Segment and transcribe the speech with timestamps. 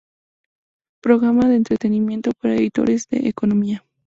[1.03, 3.85] Programa de Entrenamiento para Editores de Economía.